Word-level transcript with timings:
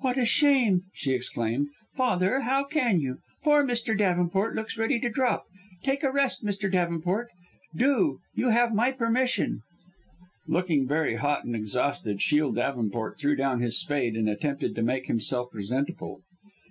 "What 0.00 0.18
a 0.18 0.26
shame," 0.26 0.82
she 0.92 1.14
exclaimed, 1.14 1.68
"Father 1.96 2.40
how 2.40 2.64
can 2.64 3.00
you? 3.00 3.16
Poor 3.42 3.64
Mr. 3.66 3.96
Davenport 3.96 4.54
looks 4.54 4.76
ready 4.76 5.00
to 5.00 5.08
drop. 5.08 5.46
Take 5.82 6.02
a 6.02 6.12
rest, 6.12 6.44
Mr. 6.44 6.70
Davenport! 6.70 7.28
Do 7.74 8.18
you 8.34 8.50
have 8.50 8.74
my 8.74 8.92
permission." 8.92 9.62
Looking 10.46 10.86
very 10.86 11.14
hot 11.14 11.44
and 11.46 11.56
exhausted, 11.56 12.20
Shiel 12.20 12.52
Davenport 12.52 13.16
threw 13.18 13.34
down 13.36 13.60
his 13.62 13.80
spade 13.80 14.16
and 14.16 14.28
attempted 14.28 14.74
to 14.74 14.82
make 14.82 15.06
himself 15.06 15.50
presentable. 15.50 16.20